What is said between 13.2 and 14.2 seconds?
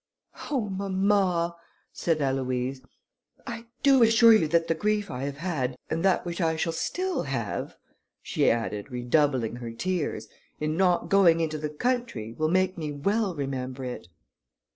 remember it."